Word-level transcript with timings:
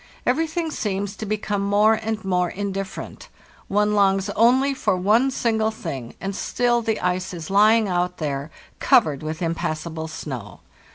Everything 0.25 0.71
seems 0.71 1.15
to 1.15 1.27
become 1.27 1.69
mcre 1.69 1.99
and 2.01 2.25
more 2.25 2.49
in 2.49 2.71
different. 2.71 3.29
One 3.67 3.93
longs 3.93 4.31
only 4.31 4.73
for 4.73 4.97
one 4.97 5.29
single 5.29 5.69
thing, 5.69 6.15
and 6.19 6.35
still 6.35 6.81
the 6.81 6.99
ice 6.99 7.35
is 7.35 7.51
lying 7.51 7.87
out 7.87 8.17
there 8.17 8.49
covered 8.79 9.21
with 9.21 9.43
impassable 9.43 10.07
snow. 10.07 10.61